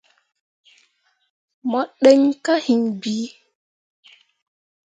Mo 1.69 1.79
ɗǝn 2.01 2.21
kah 2.43 2.59
hiŋ 2.65 2.81
bii. 3.01 3.27